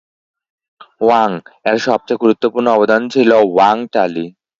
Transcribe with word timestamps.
Wang 1.01 1.31
এর 1.65 1.77
সবচেয়ে 1.87 2.21
গুরুত্বপূর্ণ 2.23 2.67
অবদান 2.71 3.01
ছিল 3.13 3.29
ওয়াং 3.47 3.77
টালি। 3.93 4.25